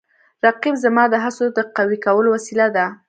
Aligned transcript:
رقیب 0.45 0.75
زما 0.83 1.03
د 1.09 1.15
هڅو 1.23 1.45
د 1.57 1.59
قوي 1.77 1.97
کولو 2.05 2.29
وسیله 2.35 2.67
ده 2.75 2.85